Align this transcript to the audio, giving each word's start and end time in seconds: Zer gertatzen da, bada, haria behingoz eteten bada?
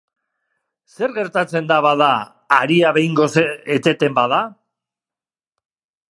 Zer 0.95 1.11
gertatzen 1.17 1.67
da, 1.71 1.75
bada, 1.85 2.07
haria 2.57 2.93
behingoz 2.97 3.29
eteten 3.77 4.17
bada? 4.21 4.39